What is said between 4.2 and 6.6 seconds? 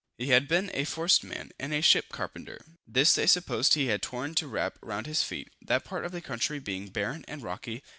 to wrap round his feet; that part of the country